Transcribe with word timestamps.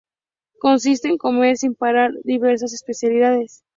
Consiste 0.59 1.09
en 1.09 1.19
comer 1.19 1.57
sin 1.57 1.75
parar 1.75 2.11
diversas 2.23 2.73
especialidades. 2.73 3.63